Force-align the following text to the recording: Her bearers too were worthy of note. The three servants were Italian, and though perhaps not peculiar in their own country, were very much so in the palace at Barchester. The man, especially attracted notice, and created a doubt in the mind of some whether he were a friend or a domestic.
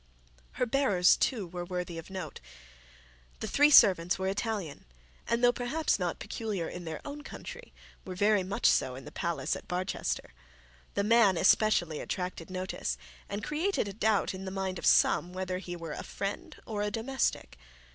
Her 0.53 0.65
bearers 0.65 1.15
too 1.15 1.45
were 1.45 1.63
worthy 1.63 1.99
of 1.99 2.09
note. 2.09 2.39
The 3.39 3.45
three 3.45 3.69
servants 3.69 4.17
were 4.17 4.27
Italian, 4.29 4.85
and 5.27 5.43
though 5.43 5.51
perhaps 5.51 5.99
not 5.99 6.17
peculiar 6.17 6.67
in 6.67 6.85
their 6.85 7.01
own 7.05 7.21
country, 7.21 7.71
were 8.03 8.15
very 8.15 8.41
much 8.41 8.65
so 8.65 8.95
in 8.95 9.05
the 9.05 9.11
palace 9.11 9.55
at 9.55 9.67
Barchester. 9.67 10.33
The 10.95 11.03
man, 11.03 11.37
especially 11.37 11.99
attracted 11.99 12.49
notice, 12.49 12.97
and 13.29 13.43
created 13.43 13.87
a 13.87 13.93
doubt 13.93 14.33
in 14.33 14.45
the 14.45 14.49
mind 14.49 14.79
of 14.79 14.87
some 14.87 15.33
whether 15.33 15.59
he 15.59 15.75
were 15.75 15.93
a 15.93 16.01
friend 16.01 16.55
or 16.65 16.81
a 16.81 16.89
domestic. 16.89 17.55